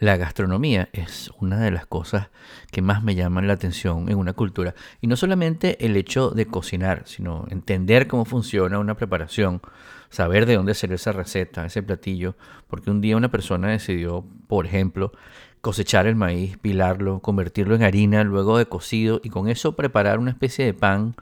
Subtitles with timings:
[0.00, 2.30] La gastronomía es una de las cosas
[2.70, 4.74] que más me llaman la atención en una cultura.
[5.02, 9.60] Y no solamente el hecho de cocinar, sino entender cómo funciona una preparación,
[10.08, 12.34] saber de dónde salió esa receta, ese platillo.
[12.66, 15.12] Porque un día una persona decidió, por ejemplo,
[15.60, 20.30] cosechar el maíz, pilarlo, convertirlo en harina, luego de cocido, y con eso preparar una
[20.30, 21.14] especie de pan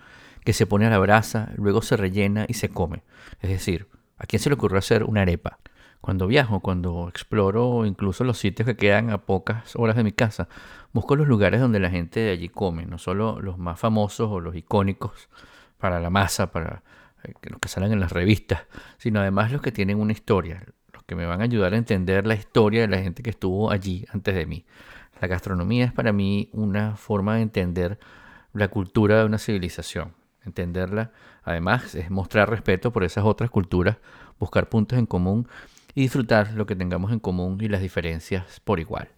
[0.44, 3.02] que se pone a la brasa, luego se rellena y se come.
[3.40, 3.88] Es decir,
[4.18, 5.58] ¿a quién se le ocurrió hacer una arepa?
[6.00, 10.48] Cuando viajo, cuando exploro incluso los sitios que quedan a pocas horas de mi casa,
[10.92, 14.40] busco los lugares donde la gente de allí come, no solo los más famosos o
[14.40, 15.28] los icónicos
[15.78, 16.82] para la masa, para
[17.24, 18.62] eh, los que salen en las revistas,
[18.96, 22.26] sino además los que tienen una historia, los que me van a ayudar a entender
[22.26, 24.64] la historia de la gente que estuvo allí antes de mí.
[25.20, 27.98] La gastronomía es para mí una forma de entender
[28.52, 30.14] la cultura de una civilización.
[30.44, 31.10] Entenderla,
[31.42, 33.96] además, es mostrar respeto por esas otras culturas,
[34.38, 35.48] buscar puntos en común
[35.94, 39.08] y disfrutar lo que tengamos en común y las diferencias por igual.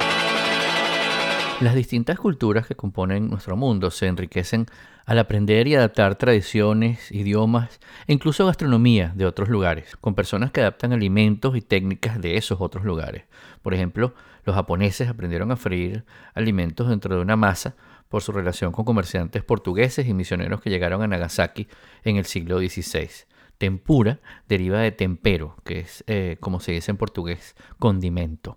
[1.60, 4.64] Las distintas culturas que componen nuestro mundo se enriquecen
[5.04, 10.60] al aprender y adaptar tradiciones, idiomas e incluso gastronomía de otros lugares, con personas que
[10.62, 13.24] adaptan alimentos y técnicas de esos otros lugares.
[13.60, 14.14] Por ejemplo,
[14.46, 17.74] los japoneses aprendieron a freír alimentos dentro de una masa
[18.08, 21.68] por su relación con comerciantes portugueses y misioneros que llegaron a Nagasaki
[22.04, 23.26] en el siglo XVI.
[23.60, 28.56] Tempura deriva de tempero, que es, eh, como se dice en portugués, condimento.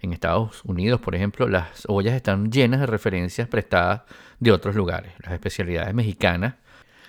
[0.00, 4.02] En Estados Unidos, por ejemplo, las ollas están llenas de referencias prestadas
[4.40, 5.14] de otros lugares.
[5.20, 6.56] Las especialidades mexicanas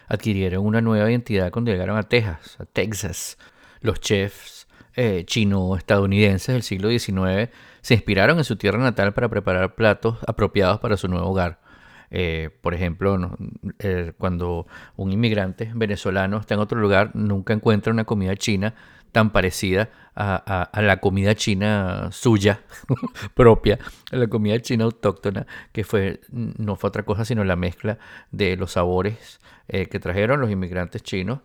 [0.07, 3.37] adquirieron una nueva identidad cuando llegaron a Texas, a Texas.
[3.81, 9.75] Los chefs eh, chino-estadounidenses del siglo XIX se inspiraron en su tierra natal para preparar
[9.75, 11.59] platos apropiados para su nuevo hogar.
[12.11, 13.37] Eh, por ejemplo,
[13.79, 18.73] eh, cuando un inmigrante venezolano está en otro lugar, nunca encuentra una comida china
[19.11, 22.61] tan parecida a, la comida china suya,
[23.33, 23.79] propia,
[24.11, 27.97] a la comida china autóctona, que fue, no fue otra cosa sino la mezcla
[28.31, 31.39] de los sabores eh, que trajeron los inmigrantes chinos,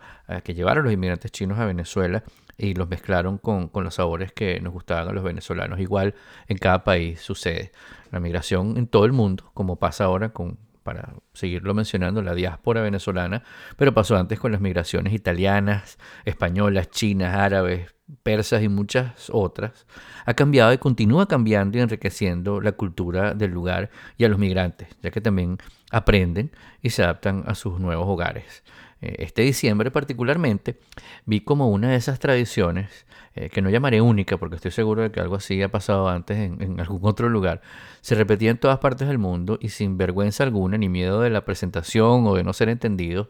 [0.45, 2.23] que llevaron los inmigrantes chinos a Venezuela
[2.57, 5.81] y los mezclaron con, con, los sabores que nos gustaban a los venezolanos.
[5.81, 6.15] Igual
[6.47, 7.73] en cada país sucede.
[8.13, 12.83] La migración en todo el mundo, como pasa ahora con, para seguirlo mencionando, la diáspora
[12.83, 13.43] venezolana,
[13.77, 19.87] pero pasó antes con las migraciones italianas, españolas, chinas, árabes, persas y muchas otras,
[20.27, 24.89] ha cambiado y continúa cambiando y enriqueciendo la cultura del lugar y a los migrantes,
[25.03, 25.59] ya que también
[25.91, 26.53] aprenden
[26.83, 28.63] y se adaptan a sus nuevos hogares.
[29.03, 30.79] Eh, este diciembre particularmente
[31.25, 35.11] vi como una de esas tradiciones, eh, que no llamaré única porque estoy seguro de
[35.11, 37.63] que algo así ha pasado antes en, algún otro lugar,
[38.01, 41.45] se repetía en todas partes del mundo y sin vergüenza alguna ni miedo de la
[41.45, 43.29] presentación o de no ser entendidos,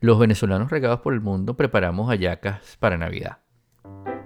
[0.00, 3.38] los venezolanos regados por el mundo preparamos hallacas para Navidad.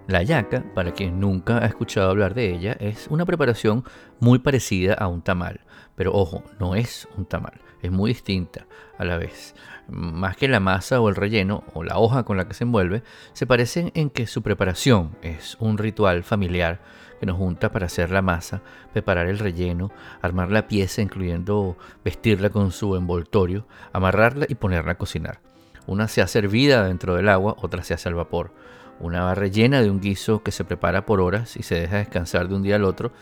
[0.06, 3.84] La yaca, para quien nunca ha escuchado hablar de ella, es una preparación
[4.20, 5.60] muy parecida a un tamal,
[5.97, 8.66] pero ojo, no es un tamal, es muy distinta
[8.98, 9.54] a la vez.
[9.88, 13.03] Más que la masa o el relleno o la hoja con la que se envuelve,
[13.32, 16.81] se parecen en que su preparación es un ritual familiar
[17.19, 18.60] que nos junta para hacer la masa,
[18.93, 24.98] preparar el relleno, armar la pieza incluyendo vestirla con su envoltorio, amarrarla y ponerla a
[24.98, 25.41] cocinar.
[25.87, 28.53] Una se hace hervida dentro del agua, otra se hace al vapor.
[29.00, 32.49] Una va rellena de un guiso que se prepara por horas y se deja descansar
[32.49, 33.12] de un día al otro.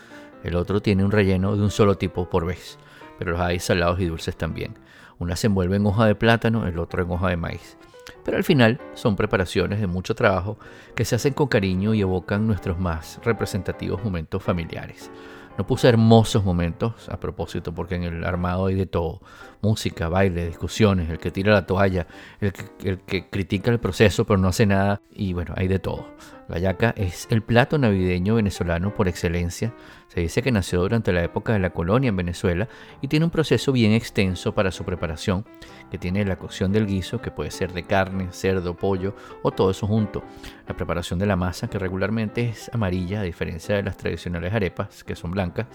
[0.44, 2.78] El otro tiene un relleno de un solo tipo por vez,
[3.18, 4.74] pero los hay salados y dulces también.
[5.18, 7.76] Una se envuelve en hoja de plátano, el otro en hoja de maíz.
[8.24, 10.58] Pero al final son preparaciones de mucho trabajo
[10.94, 15.10] que se hacen con cariño y evocan nuestros más representativos momentos familiares.
[15.58, 19.20] No puse hermosos momentos a propósito, porque en el armado hay de todo.
[19.60, 22.06] Música, baile, discusiones, el que tira la toalla,
[22.40, 25.02] el que, critica el proceso pero no hace nada.
[25.12, 26.06] Y bueno, hay de todo.
[26.52, 29.72] La yaca es el plato navideño venezolano por excelencia.
[30.08, 32.68] Se dice que nació durante la época de la colonia en Venezuela
[33.00, 35.46] y tiene un proceso bien extenso para su preparación,
[35.90, 39.70] que tiene la cocción del guiso, que puede ser de carne, cerdo, pollo o todo
[39.70, 40.22] eso junto.
[40.68, 45.04] La preparación de la masa, que regularmente es amarilla, a diferencia de las tradicionales arepas,
[45.04, 45.68] que son blancas.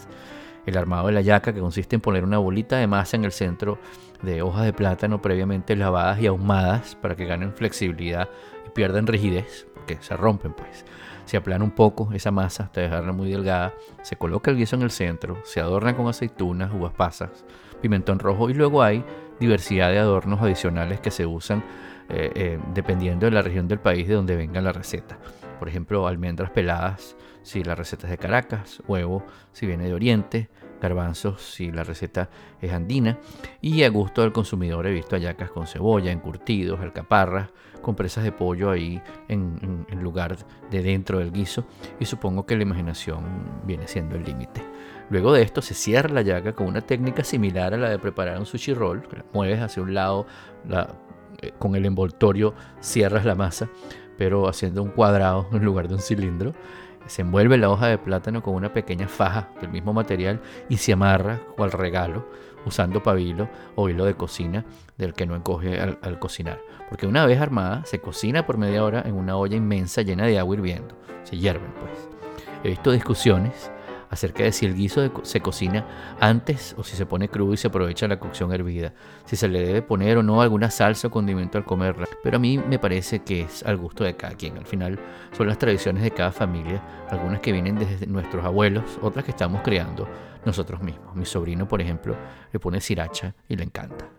[0.67, 3.31] El armado de la yaca, que consiste en poner una bolita de masa en el
[3.31, 3.79] centro
[4.21, 8.29] de hojas de plátano previamente lavadas y ahumadas para que ganen flexibilidad
[8.67, 9.65] y pierdan rigidez
[10.01, 10.85] se rompen pues.
[11.25, 14.81] Se aplana un poco esa masa hasta dejarla muy delgada, se coloca el guiso en
[14.81, 17.45] el centro, se adorna con aceitunas, uvas pasas,
[17.81, 19.03] pimentón rojo y luego hay
[19.39, 21.63] diversidad de adornos adicionales que se usan
[22.09, 25.17] eh, eh, dependiendo de la región del país de donde venga la receta.
[25.59, 30.49] Por ejemplo, almendras peladas si la receta es de Caracas, huevo si viene de Oriente,
[30.79, 32.29] garbanzos si la receta
[32.61, 33.17] es andina
[33.61, 37.49] y a gusto del consumidor he visto hallacas con cebolla, encurtidos, alcaparras,
[37.81, 40.37] con presas de pollo ahí en, lugar
[40.69, 41.65] de dentro del guiso
[41.99, 43.23] y supongo que la imaginación
[43.65, 44.61] viene siendo el límite.
[45.09, 48.39] Luego de esto se cierra la yaca con una técnica similar a la de preparar
[48.39, 50.27] un sushi roll, la mueves hacia un lado,
[51.41, 53.69] eh, con el envoltorio cierras la masa,
[54.17, 56.53] pero haciendo un cuadrado en lugar de un cilindro
[57.07, 60.93] se envuelve la hoja de plátano con una pequeña faja del mismo material y se
[60.93, 62.27] amarra al regalo
[62.65, 64.65] usando pabilo o hilo de cocina
[64.97, 66.59] del que no encoge al, al, cocinar.
[66.89, 70.37] Porque una vez armada se cocina por media hora en una olla inmensa llena de
[70.37, 70.95] agua hirviendo.
[71.23, 72.09] Se hierven pues.
[72.63, 73.71] He visto discusiones
[74.09, 75.85] acerca de si el guiso se cocina
[76.19, 78.93] antes o si se pone crudo y se aprovecha la cocción hervida,
[79.25, 82.07] si se le debe poner o no alguna salsa o condimento al comerla.
[82.23, 84.57] Pero a mí me parece que es al gusto de cada quien.
[84.57, 84.99] Al final
[85.35, 89.61] son las tradiciones de cada familia, algunas que vienen desde nuestros abuelos, otras que estamos
[89.61, 90.07] creando
[90.45, 91.15] nosotros mismos.
[91.15, 92.15] Mi sobrino, por ejemplo,
[92.51, 94.16] le pone sriracha y le encanta.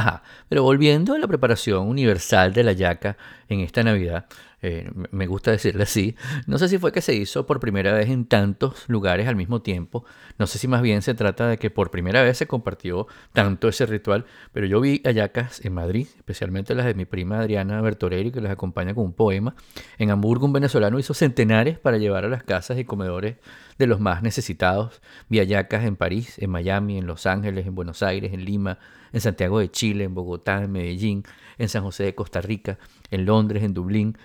[0.00, 3.18] Ajá, pero volviendo a la preparación universal de la yaca
[3.50, 4.24] en esta Navidad,
[4.62, 6.16] eh, me gusta decirle así.
[6.46, 9.60] No sé si fue que se hizo por primera vez en tantos lugares al mismo
[9.60, 10.06] tiempo.
[10.38, 13.68] No sé si más bien se trata de que por primera vez se compartió tanto
[13.68, 14.24] ese ritual.
[14.54, 18.52] Pero yo vi ayacas en Madrid, especialmente las de mi prima Adriana Bertorelli, que las
[18.52, 19.54] acompaña con un poema.
[19.98, 23.36] En Hamburgo un venezolano hizo centenares para llevar a las casas y comedores
[23.76, 25.02] de los más necesitados.
[25.28, 28.78] Vi ayacas en París, en Miami, en Los Ángeles, en Buenos Aires, en Lima,
[29.12, 31.24] en Santiago de Chile, en Bogotá, en Medellín,
[31.58, 32.78] en San José de Costa Rica,
[33.10, 34.16] en Londres, en Dublín,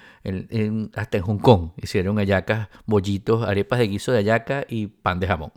[0.95, 1.71] hasta en Hong Kong.
[1.81, 5.51] Hicieron hallacas, bollitos, arepas de guiso de hallaca y pan de jamón.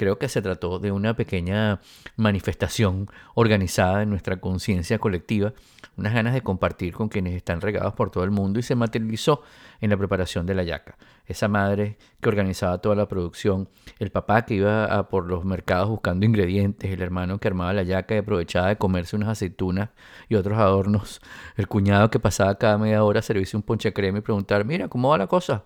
[0.00, 1.82] Creo que se trató de una pequeña
[2.16, 5.52] manifestación organizada en nuestra conciencia colectiva,
[5.98, 9.42] unas ganas de compartir con quienes están regados por todo el mundo y se materializó
[9.78, 10.96] en la preparación de la yaca.
[11.26, 13.68] Esa madre que organizaba toda la producción,
[13.98, 17.82] el papá que iba a por los mercados buscando ingredientes, el hermano que armaba la
[17.82, 19.90] yaca y aprovechaba de comerse unas aceitunas
[20.30, 21.20] y otros adornos,
[21.58, 24.88] el cuñado que pasaba cada media hora a servirse un ponche crema y preguntar, mira,
[24.88, 25.62] ¿cómo va la cosa?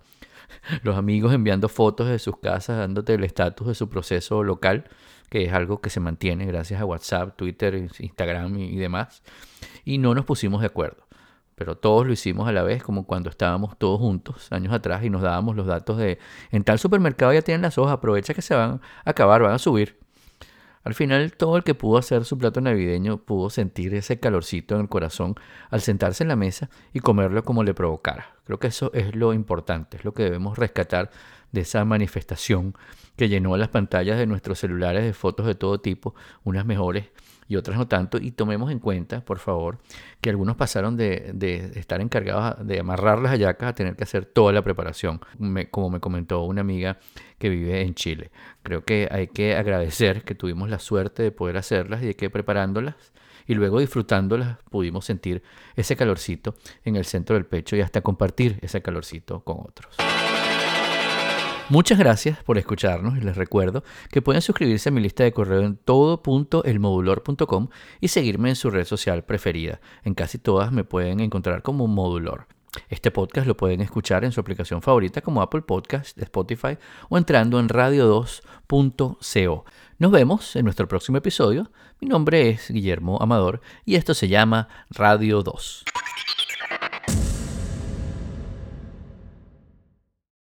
[0.82, 4.84] Los amigos enviando fotos de sus casas, dándote el estatus de su proceso local,
[5.30, 9.22] que es algo que se mantiene gracias a WhatsApp, Twitter, Instagram y demás.
[9.84, 11.04] Y no nos pusimos de acuerdo
[11.54, 15.10] pero todos lo hicimos a la vez, como cuando estábamos todos juntos años atrás y
[15.10, 16.18] nos dábamos los datos de,
[16.50, 19.58] en tal supermercado ya tienen las hojas, aprovecha que se van a acabar, van a
[19.58, 19.98] subir.
[20.84, 24.82] Al final, todo el que pudo hacer su plato navideño pudo sentir ese calorcito en
[24.82, 25.34] el corazón
[25.70, 28.34] al sentarse en la mesa y comerlo como le provocara.
[28.44, 31.10] Creo que eso es lo importante, es lo que debemos rescatar
[31.52, 32.74] de esa manifestación
[33.16, 37.06] que llenó las pantallas de nuestros celulares de fotos de todo tipo, unas mejores
[37.48, 38.18] y otras no tanto.
[38.18, 39.78] Y tomemos en cuenta, por favor,
[40.20, 44.52] que algunos pasaron de, estar encargados de amarrar las hallacas a tener que hacer toda
[44.52, 45.20] la preparación,
[45.70, 46.98] como me comentó una amiga
[47.38, 48.30] que vive en Chile.
[48.62, 52.30] Creo que hay que agradecer que tuvimos la suerte de poder hacerlas y de que
[52.30, 52.94] preparándolas
[53.46, 55.42] y luego disfrutándolas pudimos sentir
[55.76, 56.54] ese calorcito
[56.84, 59.96] en el centro del pecho y hasta compartir ese calorcito con otros.
[61.70, 65.62] Muchas gracias por escucharnos y les recuerdo que pueden suscribirse a mi lista de correo
[65.62, 67.68] en todo.elmodulor.com
[68.00, 69.80] y seguirme en su red social preferida.
[70.02, 72.48] En casi todas me pueden encontrar como Modulor.
[72.90, 76.76] Este podcast lo pueden escuchar en su aplicación favorita como Apple Podcast, Spotify
[77.08, 79.64] o entrando en radio2.co.
[79.98, 81.70] Nos vemos en nuestro próximo episodio.
[81.98, 85.84] Mi nombre es Guillermo Amador y esto se llama Radio 2.